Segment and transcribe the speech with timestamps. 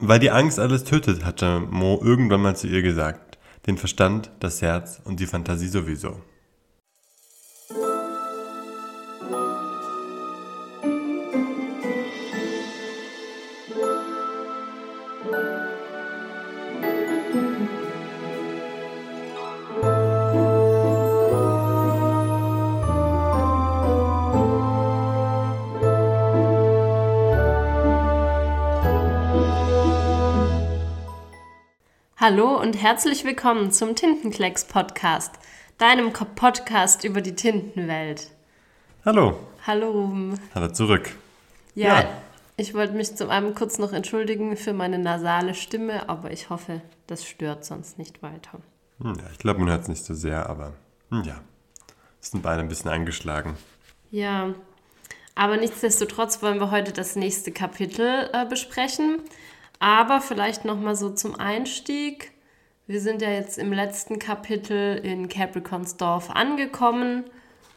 [0.00, 3.38] Weil die Angst alles tötet, hatte Mo irgendwann mal zu ihr gesagt.
[3.66, 6.20] Den Verstand, das Herz und die Fantasie sowieso.
[32.30, 35.32] Hallo und herzlich willkommen zum Tintenklecks Podcast,
[35.78, 38.28] deinem Podcast über die Tintenwelt.
[39.02, 39.38] Hallo.
[39.66, 40.38] Hallo Ruben.
[40.54, 41.08] Hallo zurück.
[41.74, 42.08] Ja, ja.
[42.58, 46.82] ich wollte mich zum einen kurz noch entschuldigen für meine nasale Stimme, aber ich hoffe,
[47.06, 48.60] das stört sonst nicht weiter.
[49.00, 50.74] Hm, ja, ich glaube, man hört es nicht so sehr, aber
[51.10, 51.40] hm, ja,
[52.20, 53.56] sind beide ein bisschen eingeschlagen.
[54.10, 54.52] Ja,
[55.34, 59.22] aber nichtsdestotrotz wollen wir heute das nächste Kapitel äh, besprechen.
[59.78, 62.32] Aber vielleicht noch mal so zum Einstieg.
[62.86, 67.24] Wir sind ja jetzt im letzten Kapitel in Capricornsdorf angekommen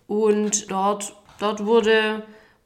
[0.08, 2.24] und dort, dort wurde,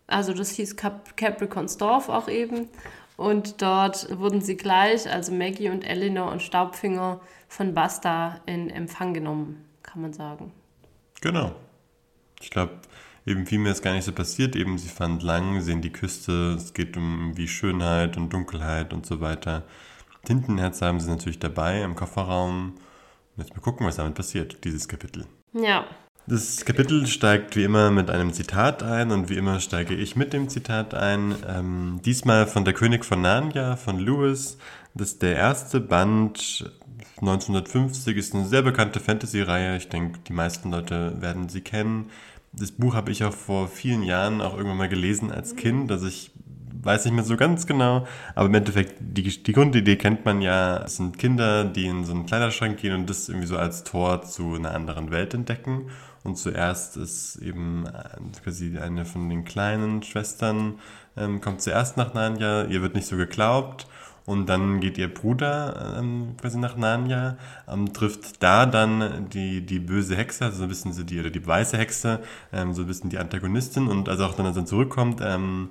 [0.08, 2.70] also das hieß Cap Capricornsdorf auch eben,
[3.18, 9.14] und dort wurden sie gleich, also Maggie und Eleanor und Staubfinger von Basta in Empfang
[9.14, 10.52] genommen, kann man sagen.
[11.22, 11.54] Genau.
[12.42, 12.74] Ich glaube,
[13.26, 14.56] eben viel mehr ist gar nicht so passiert.
[14.56, 19.06] Eben sie fand lang, sehen die Küste, es geht um wie Schönheit und Dunkelheit und
[19.06, 19.64] so weiter.
[20.26, 22.76] Tintenherz haben sie natürlich dabei im Kofferraum.
[23.38, 25.26] Jetzt mal gucken, was damit passiert, dieses Kapitel.
[25.54, 25.86] Ja.
[26.28, 30.34] Das Kapitel steigt wie immer mit einem Zitat ein und wie immer steige ich mit
[30.34, 31.36] dem Zitat ein.
[31.48, 34.58] Ähm, diesmal von Der König von Narnia von Lewis.
[34.96, 36.72] Das ist der erste Band
[37.18, 39.78] 1950, ist eine sehr bekannte Fantasy-Reihe.
[39.78, 42.10] Ich denke, die meisten Leute werden sie kennen
[42.58, 45.92] das Buch habe ich auch vor vielen Jahren auch irgendwann mal gelesen als Kind.
[45.92, 46.32] Also ich
[46.82, 50.84] weiß nicht mehr so ganz genau, aber im Endeffekt, die, die Grundidee kennt man ja.
[50.84, 54.22] Es sind Kinder, die in so einen Kleiderschrank gehen und das irgendwie so als Tor
[54.22, 55.90] zu einer anderen Welt entdecken.
[56.24, 60.80] Und zuerst ist eben äh, quasi eine von den kleinen Schwestern,
[61.18, 63.88] ähm, kommt zuerst nach Narnia, ihr wird nicht so geglaubt
[64.26, 67.38] und dann geht ihr Bruder ähm, quasi nach Narnia,
[67.68, 71.46] ähm, trifft da dann die, die böse Hexe, also so ein bisschen die, oder die
[71.46, 72.22] weiße Hexe,
[72.52, 73.88] ähm, so bisschen die Antagonistin.
[73.88, 75.70] Und also auch dann, als er zurückkommt, ähm,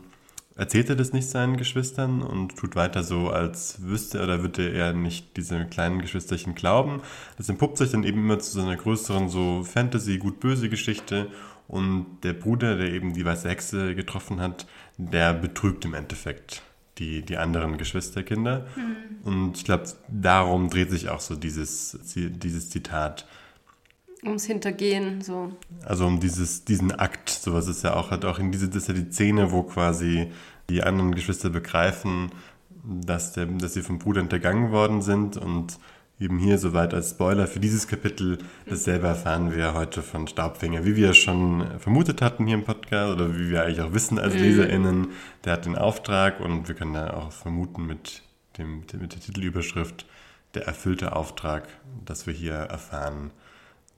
[0.57, 4.93] erzählt er das nicht seinen Geschwistern und tut weiter so, als wüsste oder würde er
[4.93, 7.01] nicht diese kleinen Geschwisterchen glauben.
[7.37, 11.27] Das entpuppt sich dann eben immer zu so einer größeren so Fantasy-gut-böse Geschichte
[11.67, 14.67] und der Bruder, der eben die weiße Hexe getroffen hat,
[14.97, 16.63] der betrügt im Endeffekt
[16.99, 18.67] die, die anderen Geschwisterkinder.
[18.77, 18.97] Mhm.
[19.25, 23.27] Und ich glaube, darum dreht sich auch so dieses, dieses Zitat.
[24.23, 25.53] Ums Hintergehen, so.
[25.85, 28.89] Also um dieses, diesen Akt, sowas ist ja auch, hat auch in diese, das ist
[28.89, 30.31] ja die Szene, wo quasi
[30.71, 32.31] die anderen Geschwister begreifen,
[32.85, 35.79] dass, der, dass sie vom Bruder hintergangen worden sind und
[36.25, 38.39] eben hier soweit als Spoiler für dieses Kapitel.
[38.67, 43.37] Dasselbe erfahren wir heute von Staubfinger, wie wir schon vermutet hatten hier im Podcast oder
[43.37, 44.41] wie wir eigentlich auch wissen als mhm.
[44.41, 45.09] LeserInnen.
[45.45, 48.23] Der hat den Auftrag und wir können da auch vermuten mit,
[48.59, 50.07] dem, mit der Titelüberschrift
[50.55, 51.69] der erfüllte Auftrag,
[52.05, 53.31] dass wir hier erfahren,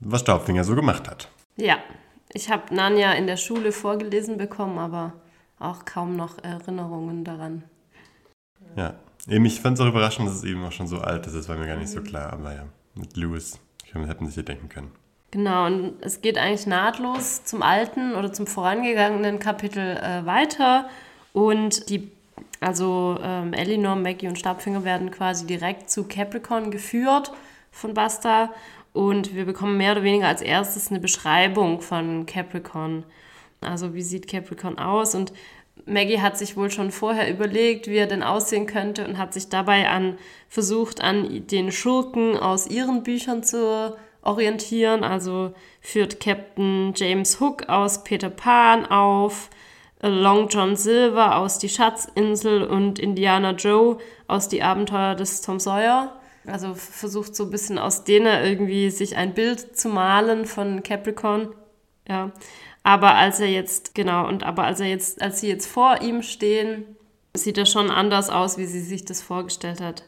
[0.01, 1.29] was Staubfinger so gemacht hat.
[1.57, 1.79] Ja,
[2.33, 5.13] ich habe Nanja in der Schule vorgelesen bekommen, aber
[5.59, 7.63] auch kaum noch Erinnerungen daran.
[8.75, 8.95] Ja,
[9.29, 11.35] Eben, ich fand es auch überraschend, dass es eben auch schon so alt ist.
[11.35, 12.33] Das war mir gar nicht so klar.
[12.33, 12.65] Aber ja,
[12.95, 13.59] mit Lewis
[13.93, 14.91] hätten sich ja denken können.
[15.31, 20.89] Genau, und es geht eigentlich nahtlos zum alten oder zum vorangegangenen Kapitel äh, weiter.
[21.33, 22.11] Und die,
[22.61, 27.33] also ähm, Elinor, Maggie und Stabfinger werden quasi direkt zu Capricorn geführt
[27.71, 28.51] von Basta.
[28.93, 33.05] Und wir bekommen mehr oder weniger als erstes eine Beschreibung von Capricorn.
[33.61, 35.15] Also wie sieht Capricorn aus?
[35.15, 35.33] Und
[35.87, 39.49] Maggie hat sich wohl schon vorher überlegt, wie er denn aussehen könnte und hat sich
[39.49, 45.05] dabei an versucht, an den Schurken aus ihren Büchern zu orientieren.
[45.05, 49.49] Also führt Captain James Hook aus Peter Pan auf,
[50.03, 56.21] Long John Silver aus Die Schatzinsel und Indiana Joe aus Die Abenteuer des Tom Sawyer.
[56.47, 61.55] Also versucht so ein bisschen aus denen irgendwie sich ein Bild zu malen von Capricorn.
[62.09, 62.33] Ja.
[62.87, 66.23] Aber als er jetzt, genau, und aber als er jetzt, als sie jetzt vor ihm
[66.23, 66.85] stehen,
[67.35, 70.05] sieht er schon anders aus, wie sie sich das vorgestellt hat.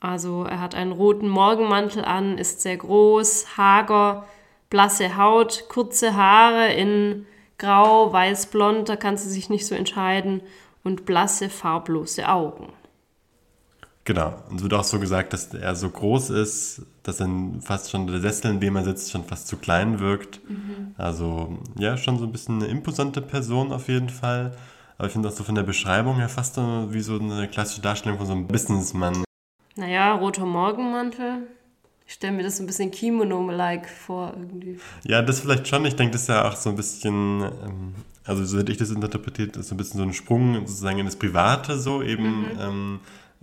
[0.00, 4.26] Also er hat einen roten Morgenmantel an, ist sehr groß, hager,
[4.68, 7.24] blasse Haut, kurze Haare in
[7.56, 10.42] grau, weiß, blond, da kann sie sich nicht so entscheiden
[10.82, 12.72] und blasse, farblose Augen.
[14.04, 14.34] Genau.
[14.50, 18.06] Und es wird auch so gesagt, dass er so groß ist, dass dann fast schon
[18.08, 20.40] der Sessel, in dem er sitzt, schon fast zu klein wirkt.
[20.48, 20.94] Mhm.
[20.98, 24.52] Also ja, schon so ein bisschen eine imposante Person auf jeden Fall.
[24.98, 27.80] aber ich finde auch so von der Beschreibung her fast so wie so eine klassische
[27.80, 29.22] Darstellung von so einem Businessman.
[29.76, 31.46] Naja, roter Morgenmantel.
[32.04, 34.78] Ich stelle mir das so ein bisschen Kimono-like vor irgendwie.
[35.04, 35.84] Ja, das vielleicht schon.
[35.86, 37.94] Ich denke, das ist ja auch so ein bisschen, ähm,
[38.24, 41.06] also so hätte ich das interpretiert, ist so ein bisschen so ein Sprung sozusagen in
[41.06, 42.46] das Private so eben.
[42.60, 43.00] Ähm,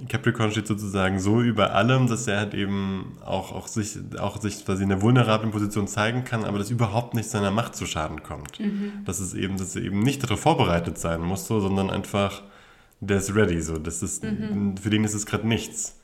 [0.08, 4.66] Capricorn steht sozusagen so über allem, dass er halt eben auch, auch sich, auch sich
[4.66, 8.24] quasi in der vulnerablen Position zeigen kann, aber das überhaupt nicht seiner Macht zu Schaden
[8.24, 8.60] kommt.
[9.06, 12.44] Dass es eben, dass er eben nicht darauf vorbereitet sein muss, so, sondern einfach,
[13.02, 13.78] der ist ready, so.
[13.78, 15.96] Das ist, für den ist es gerade nichts.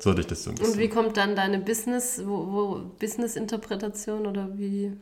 [0.00, 0.80] So hatte ich das so ein Und bisschen.
[0.80, 4.92] wie kommt dann deine Business, wo, wo Business-Interpretation oder wie?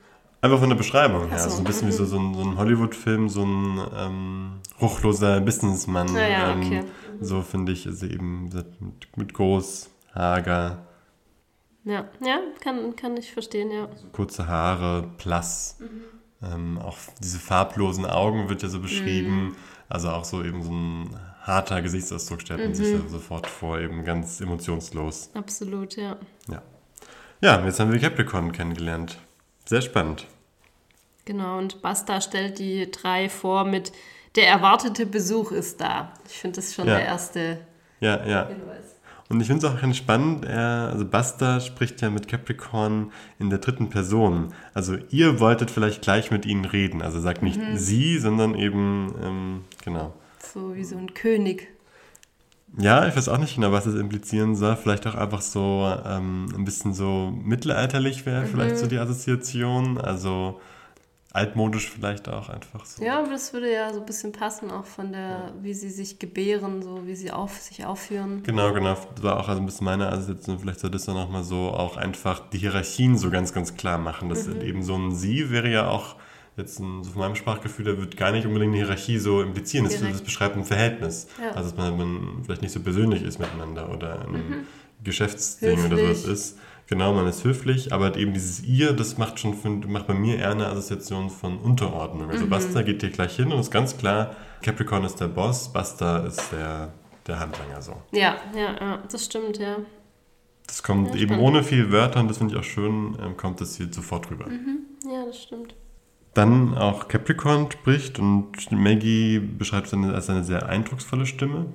[0.43, 1.39] Einfach von der Beschreibung her.
[1.39, 5.41] So, So ein bisschen wie so, so ein, so ein Hollywood-Film, so ein ähm, ruchloser
[5.41, 6.15] Businessmann.
[6.15, 6.85] Ja, ja, ähm, okay.
[7.21, 10.87] So finde ich, also eben mit, mit groß, hager,
[11.85, 13.89] Ja, ja, kann, kann ich verstehen, ja.
[14.13, 15.79] kurze Haare, blass.
[16.43, 19.57] Ähm, auch diese farblosen Augen wird ja so beschrieben.
[19.91, 24.05] Also auch so eben so ein harter Gesichtsausdruck stellt man sich da sofort vor, eben
[24.05, 25.31] ganz emotionslos.
[25.35, 26.17] Absolut, ja.
[26.49, 26.63] Ja.
[27.43, 29.19] Ja, jetzt haben wir Capricorn kennengelernt.
[29.71, 30.27] Sehr spannend.
[31.27, 33.93] Genau, und Basta stellt die drei vor mit
[34.35, 36.13] der erwartete Besuch ist da.
[36.29, 36.97] Ich finde das schon Ja.
[36.97, 37.61] der erste
[38.01, 38.49] Ja, ja.
[38.49, 38.97] Hinweis.
[39.29, 43.49] Und ich finde es auch ganz spannend, er, also Basta spricht ja mit Capricorn in
[43.49, 44.53] der dritten Person.
[44.75, 47.01] Also ihr wolltet vielleicht gleich mit ihnen reden.
[47.01, 50.15] Also sagt nicht sie, sondern eben, ähm, genau.
[50.53, 51.69] So wie so ein König.
[52.79, 54.77] Ja, ich weiß auch nicht genau, was das implizieren soll.
[54.77, 59.99] Vielleicht auch einfach so ähm, ein bisschen so mittelalterlich wäre vielleicht so die Assoziation.
[59.99, 60.61] Also
[61.33, 63.05] altmodisch vielleicht auch einfach so.
[63.05, 66.19] Ja, aber das würde ja so ein bisschen passen, auch von der, wie sie sich
[66.19, 68.43] gebären, so wie sie auf, sich aufführen.
[68.43, 68.97] Genau, genau.
[69.15, 70.59] Das war auch also ein bisschen meine Assoziation.
[70.59, 74.29] Vielleicht soll das dann nochmal so auch einfach die Hierarchien so ganz, ganz klar machen.
[74.29, 74.61] Dass Mhm.
[74.63, 76.17] eben so ein Sie wäre ja auch
[76.61, 79.85] jetzt ein, so von meinem Sprachgefühl, da wird gar nicht unbedingt eine Hierarchie so implizieren.
[79.87, 80.15] Das, Direkt.
[80.15, 81.27] das beschreibt ein Verhältnis.
[81.43, 81.51] Ja.
[81.51, 84.67] Also dass man, man vielleicht nicht so persönlich ist miteinander oder ein
[85.03, 86.01] Geschäftsding oder Mhm.
[86.01, 86.19] Höflich.
[86.19, 86.59] sowas ist.
[86.87, 89.55] Genau, man ist höflich, aber eben dieses Ihr, das macht schon
[89.87, 92.29] macht bei mir eher eine Assoziation von Unterordnung.
[92.31, 92.51] Also Mhm.
[92.51, 96.51] Basta geht hier gleich hin und ist ganz klar, Capricorn ist der Boss, Basta ist
[96.53, 96.93] der,
[97.29, 97.93] der Handlanger so.
[98.11, 99.77] Ja, ja, ja, das stimmt, ja.
[100.67, 101.45] Das kommt Ja, eben spannend.
[101.45, 104.47] ohne viel Wörter und das finde ich auch schön, ähm, kommt das hier sofort rüber.
[105.09, 105.75] Ja, das stimmt.
[106.35, 111.67] Dann auch Capricorn spricht und Maggie beschreibt es als eine sehr eindrucksvolle Stimme.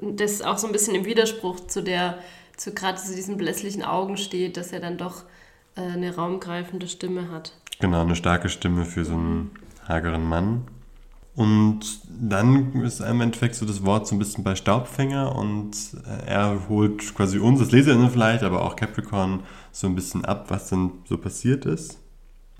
[0.00, 2.18] Das ist auch so ein bisschen im Widerspruch zu der,
[2.56, 5.24] zu gerade zu diesen blässlichen Augen steht, dass er dann doch
[5.76, 7.52] äh, eine raumgreifende Stimme hat.
[7.78, 9.52] Genau, eine starke Stimme für so einen
[9.86, 10.66] hageren Mann.
[11.36, 15.70] Und dann ist im Endeffekt so das Wort so ein bisschen bei Staubfänger und
[16.04, 20.46] äh, er holt quasi uns, das LeserInnen vielleicht, aber auch Capricorn so ein bisschen ab,
[20.48, 21.99] was denn so passiert ist.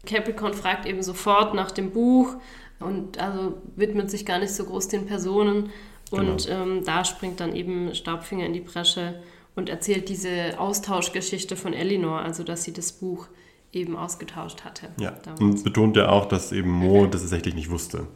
[0.07, 2.37] Capricorn fragt eben sofort nach dem Buch
[2.79, 5.71] und also widmet sich gar nicht so groß den Personen.
[6.11, 9.23] Und ähm, da springt dann eben Staubfinger in die Bresche
[9.55, 13.29] und erzählt diese Austauschgeschichte von Elinor, also dass sie das Buch
[13.73, 14.89] eben ausgetauscht hatte.
[14.99, 15.41] Ja, damals.
[15.41, 18.09] und betont ja auch, dass eben Mo das tatsächlich nicht wusste.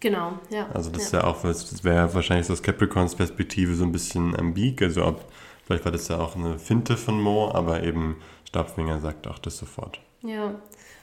[0.00, 0.68] Genau, ja.
[0.74, 1.20] Also das ist ja.
[1.20, 4.82] ja auch, das wäre wahrscheinlich so aus Capricorns Perspektive so ein bisschen ambig.
[4.82, 5.24] Also ob,
[5.64, 9.58] vielleicht war das ja auch eine Finte von Mo, aber eben Stabfinger sagt auch das
[9.58, 10.00] sofort.
[10.22, 10.54] Ja,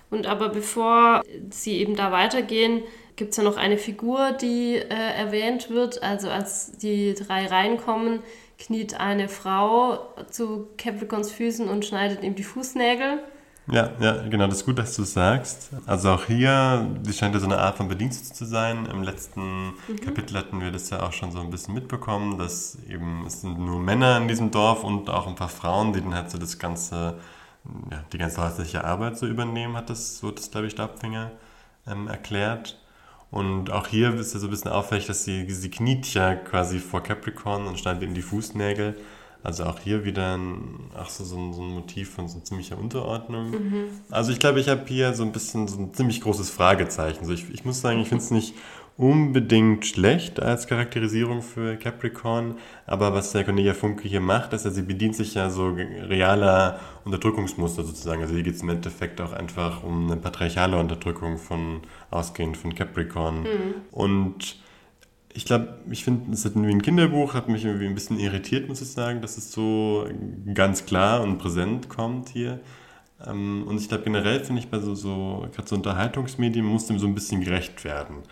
[0.09, 2.83] und aber bevor sie eben da weitergehen,
[3.15, 6.03] gibt es ja noch eine Figur, die äh, erwähnt wird.
[6.03, 8.19] Also als die drei reinkommen,
[8.59, 13.19] kniet eine Frau zu Capricorns Füßen und schneidet ihm die Fußnägel.
[13.67, 15.71] Ja, ja, genau, das ist gut, dass du es sagst.
[15.87, 18.85] Also auch hier, die scheint ja so eine Art von Bedienst zu sein.
[18.85, 23.25] Im letzten Kapitel hatten wir das ja auch schon so ein bisschen mitbekommen, dass eben
[23.25, 26.29] es sind nur Männer in diesem Dorf und auch ein paar Frauen, die dann halt
[26.29, 27.17] so das ganze,
[27.91, 31.31] ja, die ganze häusliche Arbeit so übernehmen, hat das, so das, glaube ich, Stabfinger
[31.87, 32.79] ähm, erklärt.
[33.31, 36.79] Und auch hier ist ja so ein bisschen auffällig, dass sie, sie kniet ja quasi
[36.79, 38.95] vor Capricorn und schneidet ihm die Fußnägel.
[39.43, 42.79] Also auch hier wieder ein, ach so, so, ein, so ein Motiv von so ziemlicher
[42.79, 43.53] Unterordnung.
[44.09, 47.25] Also ich glaube, ich habe hier so ein bisschen so ein ziemlich großes Fragezeichen.
[47.25, 48.55] So ich, ich muss sagen, ich finde es nicht
[48.97, 54.75] unbedingt schlecht als Charakterisierung für Capricorn, aber was der Cornelia Funke hier macht, ist, dass
[54.75, 58.21] sie bedient sich ja so realer Unterdrückungsmuster sozusagen.
[58.21, 62.73] Also hier geht es im Endeffekt auch einfach um eine patriarchale Unterdrückung von ausgehend von
[62.73, 63.45] Capricorn.
[63.91, 64.57] Und
[65.33, 68.69] ich glaube, ich finde, es ist irgendwie ein Kinderbuch, hat mich irgendwie ein bisschen irritiert,
[68.69, 70.07] muss ich sagen, dass es so
[70.53, 72.61] ganz klar und präsent kommt hier.
[73.25, 76.99] Ähm, Und ich glaube, generell finde ich bei so, so gerade so Unterhaltungsmedien muss dem
[76.99, 78.23] so ein bisschen gerecht werden,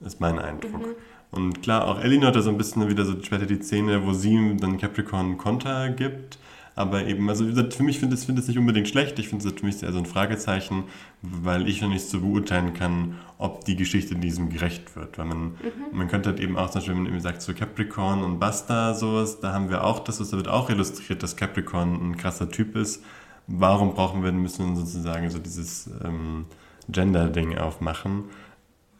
[0.00, 0.96] ist mein Eindruck.
[1.30, 4.12] Und klar, auch Elinor hat da so ein bisschen wieder so später die Szene, wo
[4.12, 6.38] sie ihm dann Capricorn Konter gibt.
[6.76, 9.18] Aber eben, also wie gesagt, für mich finde ich es nicht unbedingt schlecht.
[9.18, 10.84] Ich finde es für mich eher so ein Fragezeichen,
[11.22, 15.16] weil ich noch nicht so beurteilen kann, ob die Geschichte diesem gerecht wird.
[15.16, 15.56] Weil man, mhm.
[15.92, 18.92] man könnte halt eben auch zum Beispiel, wenn man eben sagt, so Capricorn und Basta,
[18.92, 22.76] sowas, da haben wir auch das, da wird auch illustriert, dass Capricorn ein krasser Typ
[22.76, 23.02] ist.
[23.46, 26.44] Warum brauchen wir, müssen wir sozusagen so dieses ähm,
[26.90, 28.24] Gender-Ding aufmachen?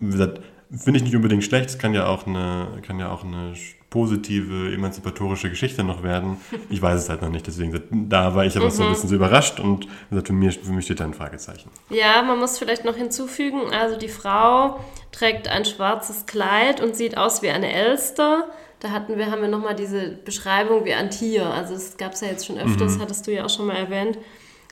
[0.01, 1.71] Wie gesagt, finde ich nicht unbedingt schlecht.
[1.71, 3.55] Es kann ja auch eine, kann ja auch eine
[3.91, 6.39] positive, emanzipatorische Geschichte noch werden.
[6.69, 8.71] Ich weiß es halt noch nicht, deswegen da war ich aber mhm.
[8.71, 8.93] so ein mhm.
[8.93, 11.71] bisschen so überrascht und gesagt, für, mich, für mich steht da ein Fragezeichen.
[11.91, 14.81] Ja, man muss vielleicht noch hinzufügen, also die Frau
[15.13, 18.45] trägt ein schwarzes Kleid und sieht aus wie eine Elster.
[18.81, 21.47] Da hatten wir, haben wir nochmal diese Beschreibung wie ein Tier.
[21.47, 23.01] Also es gab es ja jetzt schon öfters, mhm.
[23.01, 24.19] hattest du ja auch schon mal erwähnt.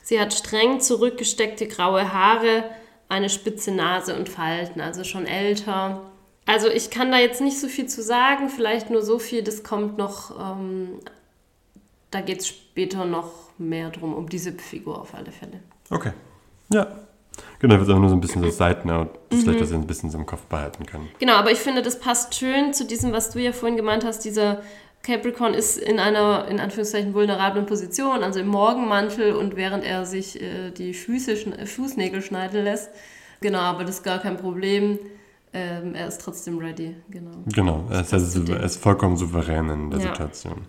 [0.03, 2.65] Sie hat streng zurückgesteckte graue Haare,
[3.09, 6.01] eine spitze Nase und Falten, also schon älter.
[6.45, 9.63] Also ich kann da jetzt nicht so viel zu sagen, vielleicht nur so viel, das
[9.63, 10.99] kommt noch, ähm,
[12.11, 15.59] da geht es später noch mehr drum, um diese Figur auf alle Fälle.
[15.89, 16.11] Okay.
[16.69, 16.87] Ja.
[17.59, 18.51] Genau, das ist auch nur so ein bisschen so mhm.
[18.51, 21.09] vielleicht, dass ihr ein bisschen so im Kopf behalten kann.
[21.19, 24.23] Genau, aber ich finde, das passt schön zu diesem, was du ja vorhin gemeint hast,
[24.23, 24.61] dieser
[25.05, 30.41] Capricorn ist in einer, in Anführungszeichen, vulnerablen Position, also im Morgenmantel und während er sich
[30.41, 31.35] äh, die Füße,
[31.65, 32.89] Fußnägel schneiden lässt.
[33.39, 34.97] Genau, aber das ist gar kein Problem.
[35.53, 37.31] Ähm, er ist trotzdem ready, genau.
[37.45, 40.07] Genau, er ist, er ist vollkommen souverän in der ja.
[40.07, 40.65] Situation.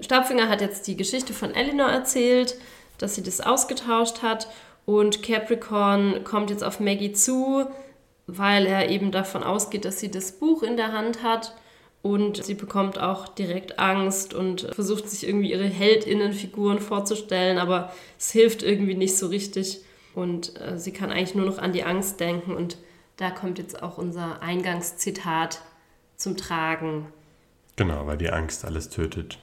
[0.00, 2.56] Stabfinger hat jetzt die Geschichte von Eleanor erzählt,
[2.98, 4.48] dass sie das ausgetauscht hat
[4.84, 7.66] und Capricorn kommt jetzt auf Maggie zu,
[8.26, 11.54] weil er eben davon ausgeht, dass sie das Buch in der Hand hat
[12.04, 18.30] und sie bekommt auch direkt Angst und versucht sich irgendwie ihre Heldinnenfiguren vorzustellen, aber es
[18.30, 19.80] hilft irgendwie nicht so richtig.
[20.14, 22.52] Und äh, sie kann eigentlich nur noch an die Angst denken.
[22.52, 22.76] Und
[23.16, 25.62] da kommt jetzt auch unser Eingangszitat
[26.16, 27.06] zum Tragen.
[27.76, 29.38] Genau, weil die Angst alles tötet.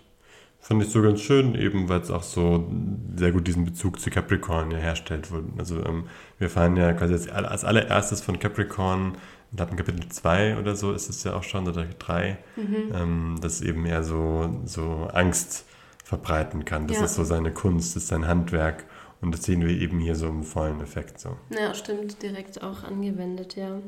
[0.60, 2.72] Fand ich so ganz schön, eben weil es auch so
[3.16, 5.30] sehr gut diesen Bezug zu Capricorn ja herstellt.
[5.58, 6.04] Also ähm,
[6.38, 9.18] wir fahren ja quasi als, als allererstes von Capricorn
[9.52, 12.92] ich glaube, in Kapitel 2 oder so ist es ja auch schon, oder 3, mhm.
[12.94, 15.66] ähm, dass eben er so, so Angst
[16.06, 16.88] verbreiten kann.
[16.88, 17.06] Das ja.
[17.06, 18.86] ist so seine Kunst, das ist sein Handwerk.
[19.20, 21.38] Und das sehen wir eben hier so im vollen Effekt so.
[21.50, 23.80] Ja, stimmt, direkt auch angewendet, ja.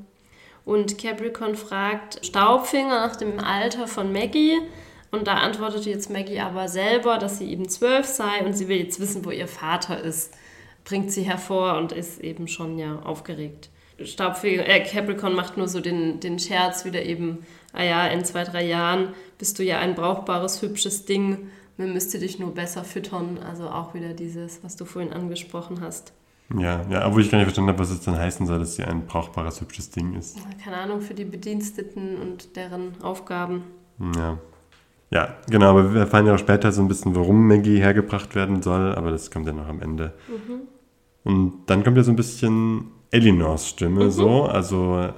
[0.66, 4.60] Und Capricorn fragt Staubfinger nach dem Alter von Maggie.
[5.12, 8.78] Und da antwortet jetzt Maggie aber selber, dass sie eben zwölf sei und sie will
[8.78, 10.34] jetzt wissen, wo ihr Vater ist.
[10.84, 13.70] Bringt sie hervor und ist eben schon ja aufgeregt.
[14.04, 18.44] Staubfänger, äh, Capricorn macht nur so den, den Scherz wieder eben, ah ja, in zwei,
[18.44, 23.40] drei Jahren bist du ja ein brauchbares, hübsches Ding, man müsste dich nur besser füttern.
[23.40, 26.14] Also auch wieder dieses, was du vorhin angesprochen hast.
[26.58, 28.84] Ja, ja, obwohl ich gar nicht verstanden habe, was es dann heißen soll, dass sie
[28.84, 30.38] ein brauchbares, hübsches Ding ist.
[30.64, 33.64] Keine Ahnung, für die Bediensteten und deren Aufgaben.
[34.16, 34.38] Ja.
[35.10, 38.64] Ja, genau, aber wir erfahren ja auch später so ein bisschen, warum Maggie hergebracht werden
[38.64, 40.14] soll, aber das kommt ja noch am Ende.
[40.28, 40.62] Mhm.
[41.24, 44.12] Und dann kommt ja so ein bisschen Elinors Stimme mhm.
[44.12, 44.44] so.
[44.44, 45.10] Also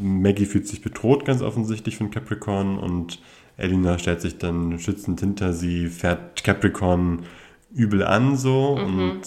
[0.00, 3.20] Maggie fühlt sich bedroht ganz offensichtlich von Capricorn und
[3.58, 7.24] Elinor stellt sich dann schützend hinter sie, fährt Capricorn
[7.74, 9.10] übel an so mhm.
[9.10, 9.22] und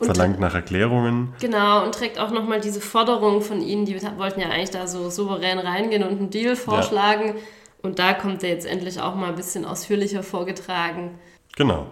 [0.00, 1.32] verlangt und, nach Erklärungen.
[1.40, 5.10] Genau, und trägt auch nochmal diese Forderung von ihnen, die wollten ja eigentlich da so
[5.10, 7.28] souverän reingehen und einen Deal vorschlagen.
[7.28, 7.34] Ja.
[7.82, 11.18] Und da kommt er jetzt endlich auch mal ein bisschen ausführlicher vorgetragen.
[11.56, 11.86] Genau.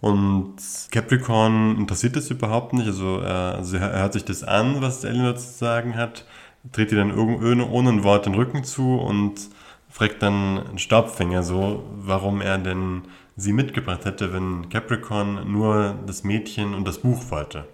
[0.00, 0.56] Und
[0.90, 2.86] Capricorn interessiert das überhaupt nicht.
[2.86, 6.24] Also, er, also er hört sich das an, was Eleanor zu sagen hat,
[6.70, 9.48] dreht ihr dann ohne, ohne ein Wort den Rücken zu und
[9.88, 13.02] fragt dann einen Staubfänger so, warum er denn
[13.36, 17.64] sie mitgebracht hätte, wenn Capricorn nur das Mädchen und das Buch wollte.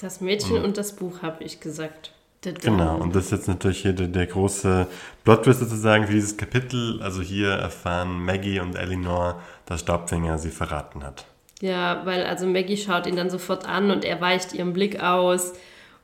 [0.00, 2.12] Das Mädchen und, und das Buch, habe ich gesagt.
[2.42, 4.86] Genau, und das ist jetzt natürlich hier der, der große
[5.24, 7.02] Plot-Twist sozusagen für dieses Kapitel.
[7.02, 11.24] Also hier erfahren Maggie und Eleanor, dass Staubfänger sie verraten hat.
[11.60, 15.52] Ja, weil also Maggie schaut ihn dann sofort an und er weicht ihren Blick aus.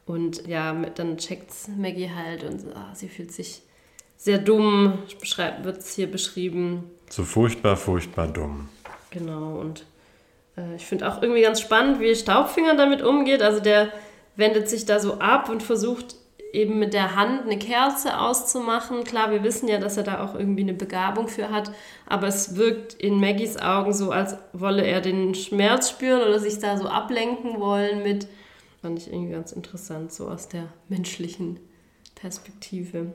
[0.06, 3.62] Und ja, dann checkt Maggie halt und ah, sie fühlt sich
[4.16, 5.00] sehr dumm,
[5.62, 6.84] wird es hier beschrieben.
[7.10, 8.68] So furchtbar, furchtbar dumm.
[9.10, 9.84] Genau, und
[10.56, 13.42] äh, ich finde auch irgendwie ganz spannend, wie Staubfinger damit umgeht.
[13.42, 13.88] Also der
[14.36, 16.14] wendet sich da so ab und versucht
[16.56, 19.04] eben mit der Hand eine Kerze auszumachen.
[19.04, 21.70] Klar, wir wissen ja, dass er da auch irgendwie eine Begabung für hat,
[22.06, 26.58] aber es wirkt in Maggies Augen so, als wolle er den Schmerz spüren oder sich
[26.58, 28.26] da so ablenken wollen mit.
[28.80, 31.60] Fand ich irgendwie ganz interessant, so aus der menschlichen
[32.14, 33.12] Perspektive.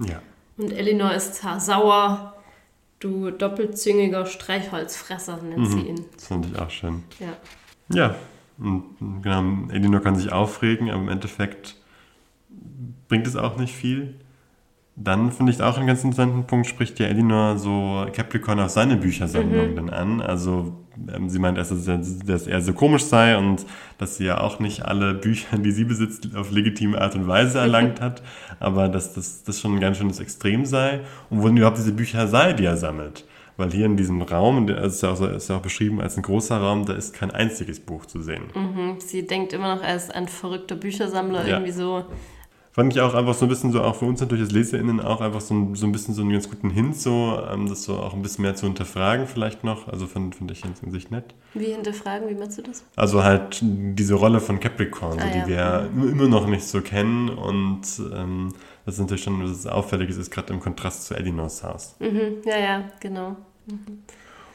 [0.00, 0.20] Ja.
[0.58, 2.34] Und Elinor ist sauer.
[2.98, 6.04] Du doppelzüngiger Streichholzfresser nennt mhm, sie ihn.
[6.14, 7.02] Das fand ich auch schön.
[7.18, 7.36] Ja.
[7.94, 8.14] Ja,
[8.58, 11.76] und genau, Elinor kann sich aufregen, aber im Endeffekt
[13.08, 14.14] bringt es auch nicht viel.
[14.94, 18.96] Dann finde ich auch einen ganz interessanten Punkt, spricht ja Elinor so Capricorn auf seine
[18.96, 19.76] Büchersammlung Mhm.
[19.76, 20.20] dann an.
[20.20, 20.74] Also
[21.14, 21.96] ähm, sie meint erst, dass er,
[22.26, 23.64] dass er so komisch sei und
[23.96, 27.58] dass sie ja auch nicht alle Bücher, die sie besitzt, auf legitime Art und Weise
[27.66, 28.22] erlangt hat,
[28.60, 31.92] aber dass das, das schon ein ganz schönes Extrem sei und wo denn überhaupt diese
[31.92, 33.24] Bücher sei, die er sammelt.
[33.56, 36.22] Weil hier in diesem Raum, der ist ja, auch, ist ja auch beschrieben als ein
[36.22, 38.42] großer Raum, da ist kein einziges Buch zu sehen.
[38.54, 38.96] Mhm.
[38.98, 41.54] Sie denkt immer noch, er ist ein verrückter Büchersammler, Ja.
[41.54, 42.04] irgendwie so.
[42.74, 45.20] Fand ich auch einfach so ein bisschen so, auch für uns natürlich als LeserInnen auch
[45.20, 47.96] einfach so ein, so ein bisschen so einen ganz guten Hint, so, ähm, das so
[47.98, 49.88] auch ein bisschen mehr zu hinterfragen vielleicht noch.
[49.88, 51.34] Also finde find ich in sich nett.
[51.52, 52.84] Wie hinterfragen, wie machst du das?
[52.96, 55.46] Also halt diese Rolle von Capricorn, so, Ah, die ja.
[55.46, 57.82] wir im- immer noch nicht so kennen und
[58.14, 58.48] ähm,
[58.86, 61.96] das ist natürlich schon was Auffälliges ist, gerade im Kontrast zu Elinors Haus.
[62.00, 62.38] Mhm.
[62.46, 63.36] Ja, ja, genau.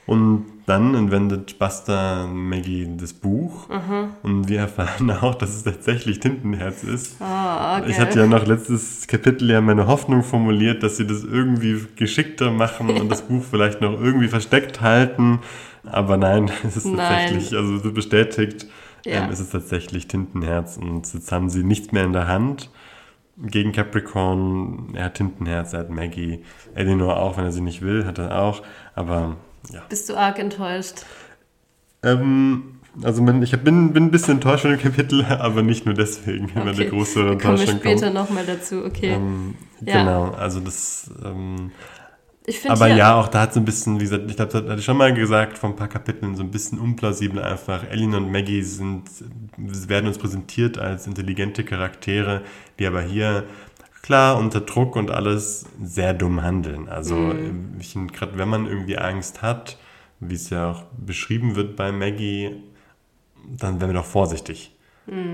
[0.08, 4.10] Und dann entwendet Buster Maggie das Buch Mhm.
[4.24, 7.18] und wir erfahren auch, dass es tatsächlich Tintenherz ist.
[7.20, 7.92] Oh, okay.
[7.92, 12.52] Ich hatte ja noch letztes Kapitel ja meine Hoffnung formuliert, dass sie das irgendwie geschickter
[12.52, 15.40] machen und das Buch vielleicht noch irgendwie versteckt halten.
[15.86, 16.98] Aber nein, es ist Nein.
[16.98, 18.66] tatsächlich, also so bestätigt,
[19.06, 19.24] Ja.
[19.26, 22.70] ähm, es ist tatsächlich Tintenherz und jetzt haben sie nichts mehr in der Hand.
[23.40, 28.06] Gegen Capricorn, er hat Tintenherz, er hat Maggie, Eleanor auch, wenn er sie nicht will,
[28.06, 28.64] hat er auch.
[28.96, 29.36] Aber
[29.72, 29.82] ja.
[29.90, 31.06] Bist du arg enttäuscht?
[32.04, 35.94] Ähm, also man, ich bin, bin ein bisschen enttäuscht von dem Kapitel, aber nicht nur
[35.96, 36.82] deswegen, wenn Okay.
[36.82, 38.00] eine große Da kommen wir Enttäuschung kommt.
[38.00, 39.14] später nochmal dazu, okay.
[39.16, 40.00] Ähm, Ja.
[40.00, 41.10] Genau, also das.
[41.24, 41.72] Ähm,
[42.70, 44.80] aber hier, ja, auch da hat so ein bisschen, wie gesagt, ich glaube, das hatte
[44.80, 47.84] ich schon mal gesagt, vor ein paar Kapiteln, so ein bisschen unplausibel einfach.
[47.90, 49.04] Elinor und Maggie sind,
[49.58, 52.44] werden uns präsentiert als intelligente Charaktere,
[52.80, 53.44] die aber hier
[54.02, 56.88] klar unter Druck und alles sehr dumm handeln.
[56.90, 57.76] Also, Mhm.
[57.80, 59.78] ich finde, gerade wenn man irgendwie Angst hat,
[60.20, 62.64] wie es ja auch beschrieben wird bei Maggie,
[63.58, 64.74] dann wären wir doch vorsichtig.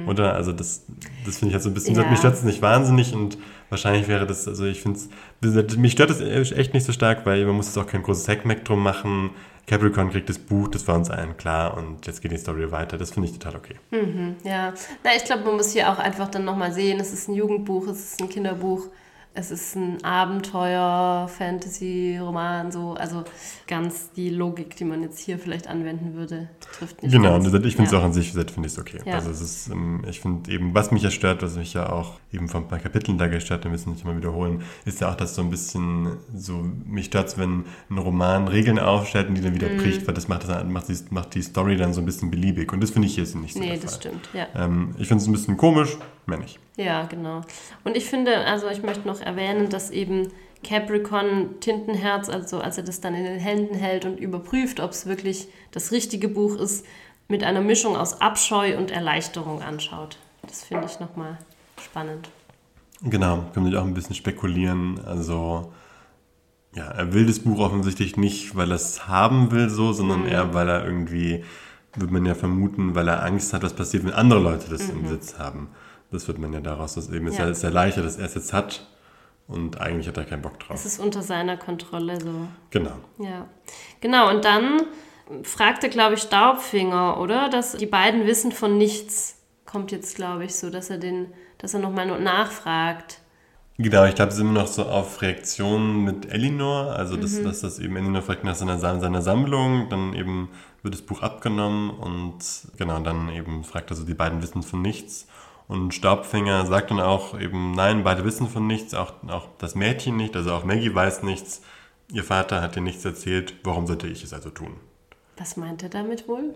[0.05, 0.33] Oder?
[0.35, 0.85] Also das,
[1.25, 2.01] das finde ich halt so ein bisschen, Mhm.
[2.01, 2.09] Ja.
[2.09, 3.39] mich stört es nicht wahnsinnig und
[3.69, 4.99] wahrscheinlich wäre das, also ich finde
[5.41, 8.27] es, mich stört es echt nicht so stark, weil man muss jetzt auch kein großes
[8.27, 9.31] Hackmack drum machen.
[9.65, 12.97] Capricorn kriegt das Buch, das war uns allen klar und jetzt geht die Story weiter.
[12.97, 13.75] Das finde ich total okay.
[13.91, 14.73] Mhm, ja.
[15.03, 17.87] Na, ich glaube, man muss hier auch einfach dann nochmal sehen, es ist ein Jugendbuch,
[17.87, 18.87] es ist ein Kinderbuch,
[19.35, 22.93] es ist ein Abenteuer, Fantasy, Roman, so.
[22.93, 23.23] Also
[23.67, 27.47] ganz die Logik, die man jetzt hier vielleicht anwenden würde, trifft nicht Genau, ganz.
[27.47, 27.99] und ich finde es ja.
[27.99, 28.99] auch an sich, finde ich es okay.
[29.05, 29.15] Ja.
[29.15, 32.19] Also es ist, ähm, ich finde eben, was mich ja stört, was mich ja auch
[32.31, 35.15] eben von ein paar Kapiteln da gestört, wir müssen nicht immer wiederholen, ist ja auch,
[35.15, 39.41] dass so ein bisschen so, mich stört es, wenn ein Roman Regeln aufstellt und die
[39.41, 39.77] dann wieder Mhm.
[39.77, 42.71] bricht, weil das macht, das macht, die, macht die Story dann so ein bisschen beliebig
[42.71, 44.01] und das finde ich hier nicht so Nee, das Fall.
[44.11, 44.45] stimmt, ja.
[44.55, 46.59] Ähm, ich finde es ein bisschen komisch, mehr nicht.
[46.75, 47.41] Ja, genau.
[47.83, 50.31] Und ich finde, also ich möchte noch erwähnen, dass eben
[50.63, 55.05] Capricorn Tintenherz, also als er das dann in den Händen hält und überprüft, ob es
[55.05, 56.85] wirklich das richtige Buch ist,
[57.27, 60.17] mit einer Mischung aus Abscheu und Erleichterung anschaut.
[60.41, 61.37] Das finde ich nochmal
[61.81, 62.29] spannend.
[63.01, 64.99] Genau, kann man auch ein bisschen spekulieren.
[65.05, 65.73] Also,
[66.75, 70.53] ja, er will das Buch offensichtlich nicht, weil er es haben will, so, sondern eher,
[70.53, 71.43] weil er irgendwie,
[71.95, 75.03] würde man ja vermuten, weil er Angst hat, was passiert, wenn andere Leute das im
[75.03, 75.69] Besitz haben.
[76.13, 77.49] Das wird man ja daraus, dass eben ist Ja.
[77.49, 78.87] ist ja leichter, dass er es jetzt hat
[79.47, 80.85] und eigentlich hat er keinen Bock Es drauf.
[80.85, 82.47] ist unter seiner Kontrolle so.
[82.69, 82.95] Genau.
[83.19, 83.47] Ja.
[83.99, 84.81] Genau, und dann
[85.43, 87.49] fragte, glaube ich, Staubfinger, oder?
[87.49, 89.39] Dass die beiden wissen von nichts.
[89.65, 93.19] Kommt jetzt, glaube ich, so, dass er den, dass er nochmal nachfragt.
[93.79, 97.61] Genau, ich glaube, es ist immer noch so auf Reaktionen mit Elinor, also dass, dass
[97.61, 100.49] das eben Elinor fragt nach seiner, seiner Sammlung, dann eben
[100.83, 102.37] wird das Buch abgenommen und
[102.77, 105.25] genau, dann eben fragt er so, die beiden wissen von nichts.
[105.67, 110.17] Und Staubfinger sagt dann auch eben, nein, beide wissen von nichts, auch, auch das Mädchen
[110.17, 111.61] nicht, also auch Maggie weiß nichts.
[112.11, 114.75] Ihr Vater hat ihr nichts erzählt, warum sollte ich es also tun?
[115.37, 116.55] Was meint er damit wohl?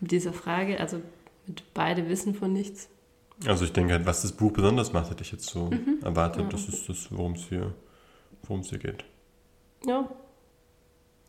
[0.00, 1.00] Mit dieser Frage, also
[1.46, 2.88] mit beide wissen von nichts.
[3.46, 5.70] Also ich denke halt, was das Buch besonders macht, hätte ich jetzt so
[6.02, 6.52] erwartet.
[6.52, 7.72] Das ist das, worum es hier,
[8.42, 9.04] worum es hier geht.
[9.86, 10.08] Ja.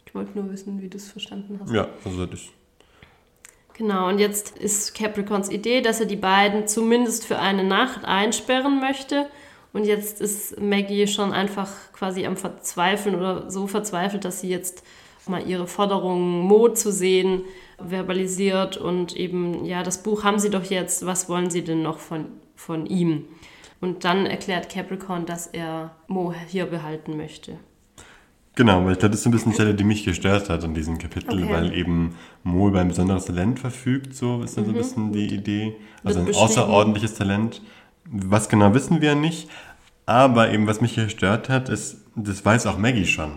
[0.06, 1.71] Ich wollte nur wissen, wie du es verstanden hast.
[1.71, 2.50] Ja, also das ist
[3.82, 8.80] Genau, und jetzt ist Capricorns Idee, dass er die beiden zumindest für eine Nacht einsperren
[8.80, 9.26] möchte.
[9.74, 14.84] Und jetzt ist Maggie schon einfach quasi am Verzweifeln oder so verzweifelt, dass sie jetzt
[15.26, 17.41] mal ihre Forderung, Mo zu sehen,
[17.80, 21.98] verbalisiert und eben, ja, das Buch haben sie doch jetzt, was wollen sie denn noch
[21.98, 23.26] von, von ihm?
[23.80, 27.58] Und dann erklärt Capricorn, dass er Mo hier behalten möchte.
[28.56, 30.64] Genau, weil ich glaube, das ist so ein bisschen die Stelle, die mich gestört hat
[30.64, 31.52] in diesem Kapitel, Okay.
[31.54, 35.34] weil eben Mo über ein besonderes Talent verfügt, so ist dann so ein bisschen die
[35.34, 35.76] Idee.
[36.04, 36.34] Also ein Mhm.
[36.36, 37.62] außerordentliches Talent.
[38.06, 39.48] Was genau wissen wir nicht,
[40.06, 43.32] aber eben was mich gestört hat, ist, das weiß auch Maggie schon.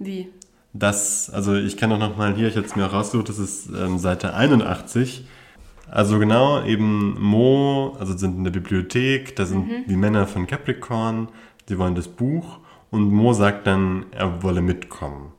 [0.00, 0.28] Wie?
[0.72, 3.68] Das, also ich kann auch nochmal hier, ich habe es mir auch rausgesucht, das ist
[3.68, 5.26] ähm, Seite 81.
[5.90, 11.28] Also genau, eben Mo, also sind in der Bibliothek, da sind die Männer von Capricorn,
[11.68, 12.58] sie wollen das Buch
[12.90, 15.32] und Mo sagt dann, er wolle mitkommen.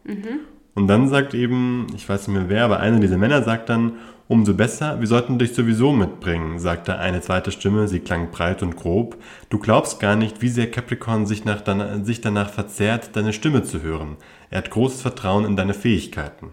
[0.75, 3.93] Und dann sagt eben, ich weiß nicht mehr wer, aber einer dieser Männer sagt dann,
[4.27, 8.75] umso besser, wir sollten dich sowieso mitbringen, sagte eine zweite Stimme, sie klang breit und
[8.75, 9.17] grob.
[9.49, 11.63] Du glaubst gar nicht, wie sehr Capricorn sich, nach,
[12.03, 14.17] sich danach verzehrt, deine Stimme zu hören.
[14.51, 16.51] Er hat großes Vertrauen in deine Fähigkeiten.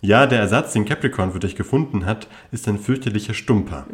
[0.00, 3.86] Ja, der Ersatz, den Capricorn für dich gefunden hat, ist ein fürchterlicher Stumper.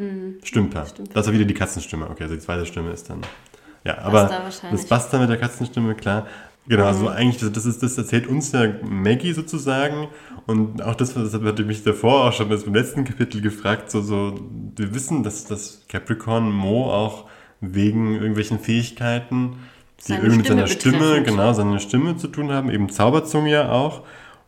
[0.42, 0.86] Stümper.
[1.12, 2.08] Das war wieder die Katzenstimme.
[2.08, 3.20] Okay, also die zweite Stimme ist dann.
[3.88, 4.82] Ja, aber wahrscheinlich.
[4.82, 6.26] das Basta mit der Katzenstimme, klar.
[6.66, 10.08] Genau, also eigentlich, das, ist, das erzählt uns ja Maggie sozusagen.
[10.46, 14.38] Und auch das, das hatte mich davor auch schon im letzten Kapitel gefragt, so, so,
[14.76, 17.24] wir wissen, dass das Capricorn Mo auch
[17.62, 19.56] wegen irgendwelchen Fähigkeiten,
[20.06, 21.26] die irgendwie mit seiner Stimme, betreffend.
[21.26, 24.02] genau, seine Stimme zu tun haben, eben Zauberzunge ja auch.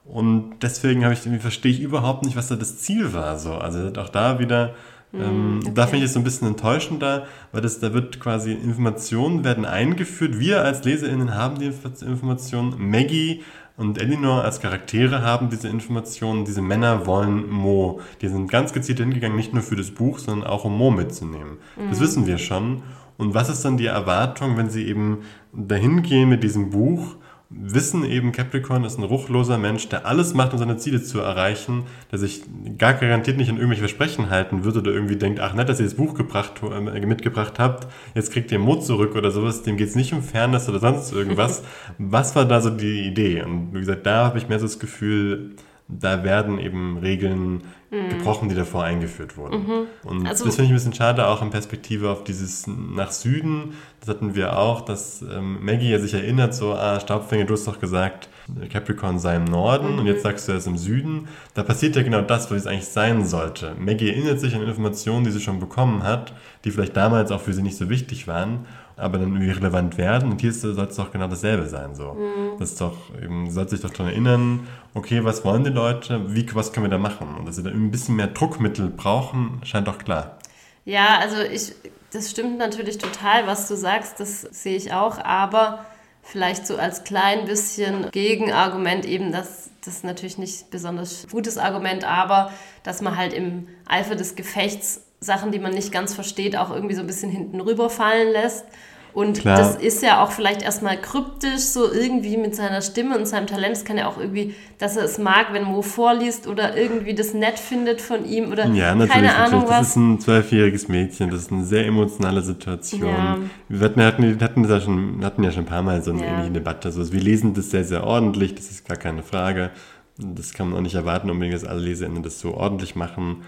[0.05, 3.39] Und deswegen habe ich, verstehe ich überhaupt nicht, was da das Ziel war.
[3.39, 3.55] So.
[3.55, 4.75] Also auch da wieder,
[5.13, 9.45] ähm, da finde ich es so ein bisschen enttäuschender, weil das, da wird quasi Informationen
[9.45, 10.39] werden eingeführt.
[10.39, 12.75] Wir als LeserInnen haben die Inf- Informationen.
[12.91, 13.43] Maggie
[13.77, 16.45] und Elinor als Charaktere haben diese Informationen.
[16.45, 18.01] Diese Männer wollen Mo.
[18.21, 21.59] Die sind ganz gezielt hingegangen, nicht nur für das Buch, sondern auch um Mo mitzunehmen.
[21.89, 22.83] Das wissen wir schon.
[23.17, 25.19] Und was ist dann die Erwartung, wenn sie eben
[25.53, 27.17] dahin gehen mit diesem Buch?
[27.51, 31.83] Wissen eben, Capricorn ist ein ruchloser Mensch, der alles macht, um seine Ziele zu erreichen,
[32.13, 32.43] der sich
[32.79, 35.87] gar garantiert nicht an irgendwelche Versprechen halten wird oder irgendwie denkt, ach nett, dass ihr
[35.87, 39.89] das Buch gebracht, äh, mitgebracht habt, jetzt kriegt ihr Mut zurück oder sowas, dem geht
[39.89, 41.65] es nicht um Fairness oder sonst irgendwas.
[41.99, 43.43] Was war da so die Idee?
[43.43, 45.57] Und wie gesagt, da habe ich mehr so das Gefühl,
[45.99, 49.89] da werden eben Regeln gebrochen, die davor eingeführt wurden.
[50.05, 53.73] Und Also- das finde ich ein bisschen schade, auch in Perspektive auf dieses nach Süden.
[53.99, 57.67] Das hatten wir auch, dass ähm, Maggie ja sich erinnert, so, ah, Staubfänger, du hast
[57.67, 58.29] doch gesagt,
[58.73, 61.27] Capricorn sei im Norden und jetzt sagst du, er ist im Süden.
[61.55, 63.75] Da passiert ja genau das, was es eigentlich sein sollte.
[63.77, 66.33] Maggie erinnert sich an Informationen, die sie schon bekommen hat,
[66.65, 68.67] die vielleicht damals auch für sie nicht so wichtig waren,
[69.01, 70.31] aber dann irgendwie relevant werden.
[70.31, 71.95] Und hier soll es doch genau dasselbe sein.
[71.95, 72.17] So.
[72.59, 76.47] Das ist doch, eben, sollte sich doch daran erinnern, okay, was wollen die Leute, wie,
[76.55, 77.35] was können wir da machen?
[77.39, 80.39] Und dass sie da ein bisschen mehr Druckmittel brauchen, scheint doch klar.
[80.85, 81.73] Ja, also ich,
[82.13, 85.85] das stimmt natürlich total, was du sagst, das sehe ich auch, aber
[86.23, 92.53] vielleicht so als klein bisschen Gegenargument eben, dass das natürlich nicht besonders gutes Argument, aber
[92.83, 96.95] dass man halt im Eifer des Gefechts Sachen, die man nicht ganz versteht, auch irgendwie
[96.95, 98.65] so ein bisschen hinten rüberfallen lässt.
[99.13, 99.59] Und Klar.
[99.59, 103.77] das ist ja auch vielleicht erstmal kryptisch, so irgendwie mit seiner Stimme und seinem Talent.
[103.77, 107.35] Es kann ja auch irgendwie, dass er es mag, wenn Mo vorliest oder irgendwie das
[107.35, 109.11] nett findet von ihm oder Ja, natürlich.
[109.11, 109.53] keine natürlich.
[109.53, 109.89] Ahnung das was.
[109.89, 113.03] ist ein zwölfjähriges Mädchen, das ist eine sehr emotionale Situation.
[113.03, 113.39] Ja.
[113.69, 116.23] Wir hatten, hatten, hatten, das ja schon, hatten ja schon ein paar Mal so eine
[116.23, 116.29] Ja.
[116.29, 116.87] ähnliche Debatte.
[116.89, 119.71] Also wir lesen das sehr, sehr ordentlich, das ist gar keine Frage.
[120.19, 123.43] Das kann man auch nicht erwarten, unbedingt, dass alle LeserInnen das so ordentlich machen.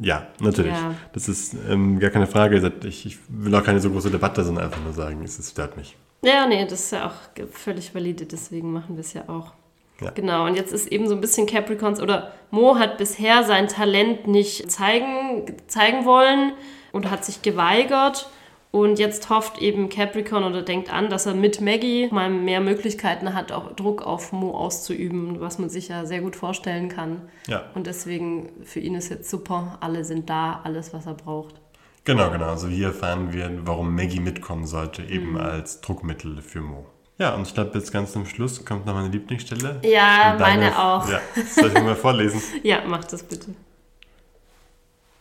[0.00, 0.72] Ja, natürlich.
[0.72, 0.94] Ja.
[1.12, 2.72] Das ist ähm, gar keine Frage.
[2.84, 5.96] Ich, ich will auch keine so große Debatte, sondern einfach nur sagen, es stört mich.
[6.22, 9.52] Ja, nee, das ist ja auch völlig valide, deswegen machen wir es ja auch.
[10.00, 10.10] Ja.
[10.10, 14.26] Genau, und jetzt ist eben so ein bisschen Capricorns oder Mo hat bisher sein Talent
[14.26, 16.52] nicht zeigen, zeigen wollen
[16.92, 18.28] und hat sich geweigert.
[18.74, 23.32] Und jetzt hofft eben Capricorn oder denkt an, dass er mit Maggie mal mehr Möglichkeiten
[23.32, 27.22] hat, auch Druck auf Mo auszuüben, was man sich ja sehr gut vorstellen kann.
[27.46, 27.66] Ja.
[27.76, 31.54] Und deswegen für ihn ist jetzt super, alle sind da, alles, was er braucht.
[32.02, 32.46] Genau, genau.
[32.46, 35.08] Also hier erfahren wir, warum Maggie mitkommen sollte, Mhm.
[35.08, 36.84] eben als Druckmittel für Mo.
[37.16, 39.82] Ja, und ich glaube, jetzt ganz zum Schluss kommt noch meine Lieblingsstelle.
[39.84, 41.08] Ja, meine auch.
[41.08, 42.42] Ja, soll ich mal vorlesen.
[42.64, 43.54] Ja, mach das bitte.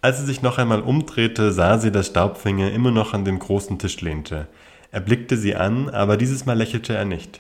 [0.03, 3.79] Als sie sich noch einmal umdrehte, sah sie, dass Staubfinger immer noch an dem großen
[3.79, 4.47] Tisch lehnte.
[4.91, 7.39] Er blickte sie an, aber dieses Mal lächelte er nicht.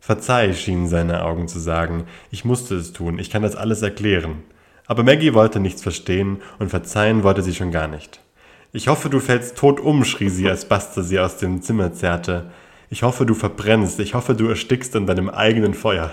[0.00, 4.42] Verzeih, schienen seine Augen zu sagen, ich musste es tun, ich kann das alles erklären.
[4.88, 8.18] Aber Maggie wollte nichts verstehen und verzeihen wollte sie schon gar nicht.
[8.72, 12.50] Ich hoffe, du fällst tot um, schrie sie, als Buster sie aus dem Zimmer zerrte.
[12.90, 16.10] Ich hoffe, du verbrennst, ich hoffe, du erstickst an deinem eigenen Feuer.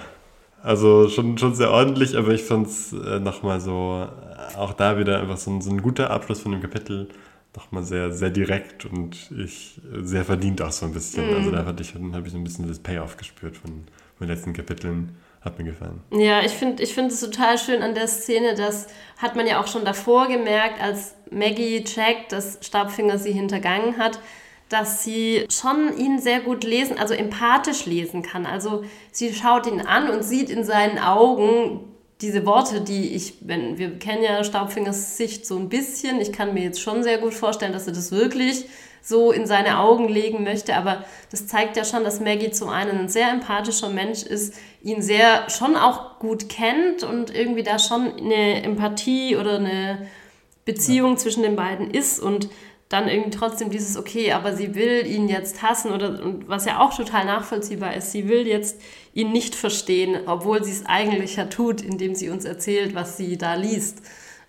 [0.62, 4.08] Also schon, schon sehr ordentlich, aber ich fand es äh, nochmal so,
[4.56, 7.10] auch da wieder einfach so ein, so ein guter Abschluss von dem Kapitel.
[7.56, 11.34] Nochmal sehr, sehr direkt und ich sehr verdient auch so ein bisschen.
[11.34, 13.72] Also da hatte ich, habe ich so ein bisschen das Payoff gespürt von,
[14.18, 15.16] von den letzten Kapiteln.
[15.42, 16.02] Hat mir gefallen.
[16.12, 19.62] Ja, ich finde ich find es total schön an der Szene, das hat man ja
[19.62, 24.20] auch schon davor gemerkt, als Maggie checkt, dass Stabfinger sie hintergangen hat,
[24.68, 28.46] dass sie schon ihn sehr gut lesen, also empathisch lesen kann.
[28.46, 31.86] Also sie schaut ihn an und sieht in seinen Augen
[32.22, 36.54] diese Worte, die ich, wenn wir kennen ja Staubfingers Sicht so ein bisschen, ich kann
[36.54, 38.66] mir jetzt schon sehr gut vorstellen, dass er das wirklich
[39.02, 43.00] so in seine Augen legen möchte, aber das zeigt ja schon, dass Maggie zum einen
[43.00, 48.14] ein sehr empathischer Mensch ist, ihn sehr schon auch gut kennt und irgendwie da schon
[48.18, 50.08] eine Empathie oder eine
[50.66, 52.50] Beziehung zwischen den beiden ist und
[52.90, 56.80] dann irgendwie trotzdem dieses, okay, aber sie will ihn jetzt hassen oder und was ja
[56.80, 58.82] auch total nachvollziehbar ist, sie will jetzt
[59.14, 63.38] ihn nicht verstehen, obwohl sie es eigentlich ja tut, indem sie uns erzählt, was sie
[63.38, 64.02] da liest.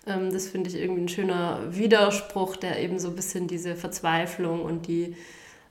[0.07, 4.63] Ähm, das finde ich irgendwie ein schöner Widerspruch, der eben so ein bisschen diese Verzweiflung
[4.63, 5.15] und die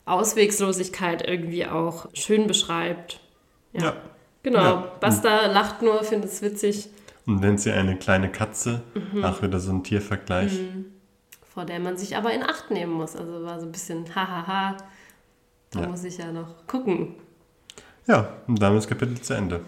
[0.05, 3.19] Auswegslosigkeit irgendwie auch schön beschreibt.
[3.73, 3.81] Ja.
[3.81, 3.97] ja.
[4.43, 4.61] Genau.
[4.61, 4.91] Ja.
[4.99, 6.89] Basta lacht nur, findet es witzig.
[7.25, 8.81] Und nennt sie eine kleine Katze.
[8.93, 9.23] Mhm.
[9.23, 10.53] Auch wieder so ein Tiervergleich.
[10.53, 10.85] Mhm.
[11.53, 13.15] Vor der man sich aber in Acht nehmen muss.
[13.15, 14.77] Also war so ein bisschen hahaha.
[15.71, 15.87] Da ja.
[15.87, 17.15] muss ich ja noch gucken.
[18.11, 19.61] Ja, und damit ist Kapitel zu Ende.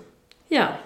[0.50, 0.78] Ja.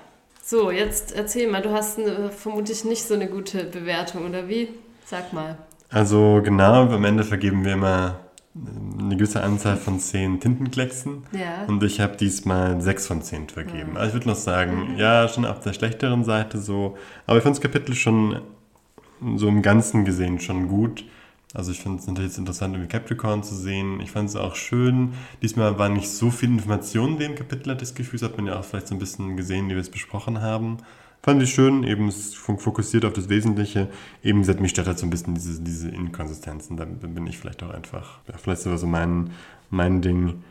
[0.44, 4.70] So, jetzt erzähl mal, du hast eine, vermutlich nicht so eine gute Bewertung, oder wie?
[5.06, 5.58] Sag mal.
[5.90, 8.20] Also genau, am Ende vergeben wir immer
[9.00, 11.24] eine gewisse Anzahl von zehn Tintenklecksen.
[11.32, 11.66] Ja.
[11.68, 13.94] Und ich habe diesmal sechs von zehn vergeben.
[13.96, 14.02] Ja.
[14.02, 14.98] Also ich würde noch sagen, mhm.
[14.98, 16.96] ja, schon auf der schlechteren Seite so.
[17.26, 18.40] Aber ich fand das Kapitel schon
[19.36, 21.06] so im Ganzen gesehen schon gut.
[21.58, 24.00] Also ich finde es natürlich interessant, irgendwie Capricorn zu sehen.
[24.00, 25.14] Ich fand es auch schön.
[25.42, 28.20] Diesmal war nicht so viel Information in dem Kapitel, hat das Gefühl.
[28.20, 30.78] Das hat man ja auch vielleicht so ein bisschen gesehen, wie wir es besprochen haben.
[31.24, 33.90] Fand ich schön, eben fokussiert auf das Wesentliche.
[34.22, 36.78] Eben, gesagt, mich stört halt so ein bisschen diese, diese Inkonsistenzen.
[36.78, 39.32] Da bin ich vielleicht auch einfach, ja, vielleicht sogar so mein,
[39.72, 40.44] mein Ding.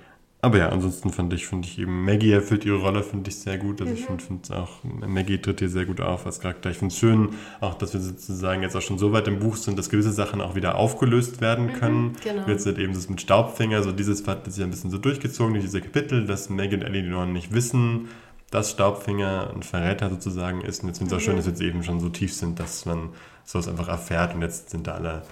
[0.42, 3.58] Aber ja, ansonsten fand ich, finde ich eben, Maggie erfüllt ihre Rolle, finde ich sehr
[3.58, 3.80] gut.
[3.80, 3.98] Also mhm.
[3.98, 6.70] ich finde find auch, Maggie tritt hier sehr gut auf als Charakter.
[6.70, 9.56] Ich finde es schön, auch, dass wir sozusagen jetzt auch schon so weit im Buch
[9.56, 12.02] sind, dass gewisse Sachen auch wieder aufgelöst werden mhm, können.
[12.02, 12.48] Mhm, genau.
[12.48, 15.64] Jetzt halt eben das mit Staubfinger, so dieses hat sich ein bisschen so durchgezogen durch
[15.64, 18.08] diese Kapitel, dass Maggie und Ellie noch nicht wissen,
[18.50, 20.82] dass Staubfinger ein Verräter sozusagen ist.
[20.82, 22.60] Und jetzt finde ich es auch schön, dass wir jetzt eben schon so tief sind,
[22.60, 23.08] dass man
[23.44, 25.22] sowas einfach erfährt und jetzt sind da alle,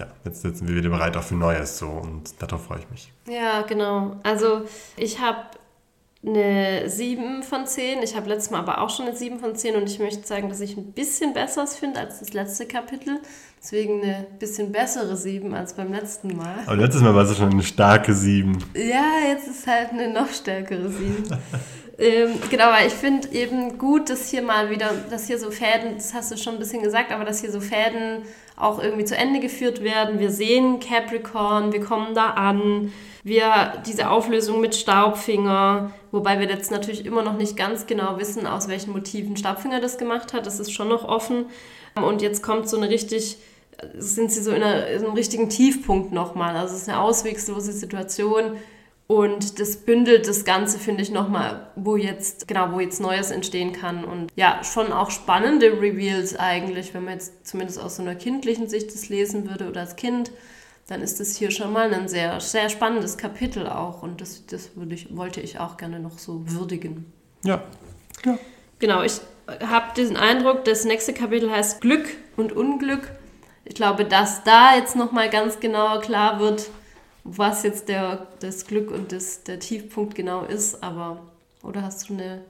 [0.00, 3.12] ja, jetzt sitzen wir wieder bereit auch für Neues so und darauf freue ich mich.
[3.28, 4.16] Ja, genau.
[4.22, 4.62] Also
[4.96, 5.44] ich habe
[6.26, 8.02] eine 7 von 10.
[8.02, 10.48] Ich habe letztes Mal aber auch schon eine 7 von 10 und ich möchte sagen,
[10.48, 13.20] dass ich ein bisschen besseres finde als das letzte Kapitel.
[13.62, 16.56] Deswegen eine bisschen bessere 7 als beim letzten Mal.
[16.66, 18.56] Aber letztes Mal war es schon eine starke 7.
[18.74, 21.24] Ja, jetzt ist halt eine noch stärkere 7.
[22.00, 25.96] Ähm, genau, weil ich finde eben gut, dass hier mal wieder, dass hier so Fäden,
[25.96, 28.22] das hast du schon ein bisschen gesagt, aber dass hier so Fäden
[28.60, 30.18] auch irgendwie zu Ende geführt werden.
[30.18, 32.92] Wir sehen Capricorn, wir kommen da an,
[33.22, 38.46] wir diese Auflösung mit Staubfinger, wobei wir jetzt natürlich immer noch nicht ganz genau wissen,
[38.46, 40.46] aus welchen Motiven Staubfinger das gemacht hat.
[40.46, 41.46] Das ist schon noch offen.
[41.94, 43.38] Und jetzt kommt so eine richtig
[43.98, 46.56] sind sie so in, einer, in einem richtigen Tiefpunkt nochmal.
[46.56, 48.56] Also es ist eine auswegslose Situation
[49.10, 53.72] und das bündelt das Ganze, finde ich, nochmal, wo jetzt, genau, wo jetzt Neues entstehen
[53.72, 54.04] kann.
[54.04, 58.68] Und ja, schon auch spannende Reveals eigentlich, wenn man jetzt zumindest aus so einer kindlichen
[58.68, 60.30] Sicht das lesen würde oder als Kind,
[60.86, 64.04] dann ist das hier schon mal ein sehr, sehr spannendes Kapitel auch.
[64.04, 67.12] Und das, das würde ich, wollte ich auch gerne noch so würdigen.
[67.42, 67.64] Ja.
[68.24, 68.38] ja.
[68.78, 73.10] Genau, ich habe diesen Eindruck, das nächste Kapitel heißt Glück und Unglück.
[73.64, 76.70] Ich glaube, dass da jetzt nochmal ganz genau klar wird,
[77.24, 81.22] was jetzt der, das Glück und das, der Tiefpunkt genau ist, aber
[81.62, 82.42] oder hast du eine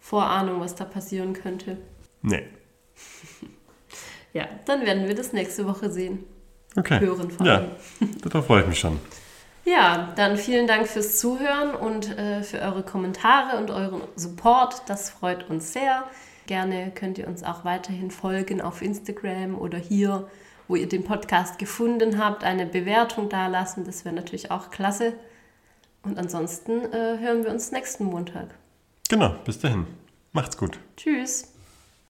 [0.00, 1.78] Vorahnung, was da passieren könnte?
[2.22, 2.44] Nee.
[4.32, 6.24] ja, dann werden wir das nächste Woche sehen.
[6.76, 7.00] Okay.
[7.00, 7.70] Hören vor allem.
[8.00, 9.00] Ja, darauf freue ich mich schon.
[9.64, 14.82] Ja, dann vielen Dank fürs Zuhören und äh, für eure Kommentare und euren Support.
[14.86, 16.04] Das freut uns sehr.
[16.46, 20.26] Gerne könnt ihr uns auch weiterhin folgen auf Instagram oder hier
[20.68, 23.84] wo ihr den Podcast gefunden habt, eine Bewertung dalassen.
[23.84, 25.14] Das wäre natürlich auch klasse.
[26.02, 28.54] Und ansonsten äh, hören wir uns nächsten Montag.
[29.08, 29.86] Genau, bis dahin.
[30.32, 30.78] Macht's gut.
[30.96, 31.57] Tschüss.